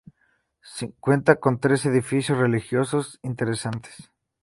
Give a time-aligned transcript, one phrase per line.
[0.99, 4.09] Cuenta con tres edificios religiosos interesantes.